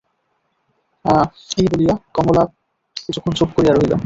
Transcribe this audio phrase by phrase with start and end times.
[1.55, 2.43] এই বলিয়া কমলা
[3.05, 3.93] কিছুক্ষণ চুপ করিয়া রহিল।